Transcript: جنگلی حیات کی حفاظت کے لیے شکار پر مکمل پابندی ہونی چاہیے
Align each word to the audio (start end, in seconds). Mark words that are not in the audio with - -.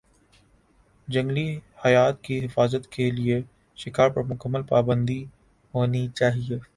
جنگلی 1.07 1.49
حیات 1.85 2.21
کی 2.23 2.39
حفاظت 2.45 2.91
کے 2.91 3.09
لیے 3.11 3.41
شکار 3.77 4.09
پر 4.09 4.23
مکمل 4.23 4.63
پابندی 4.63 5.23
ہونی 5.73 6.07
چاہیے 6.15 6.57